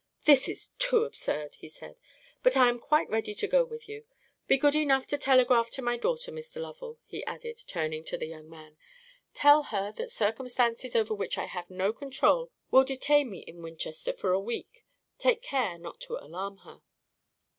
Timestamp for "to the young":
8.05-8.49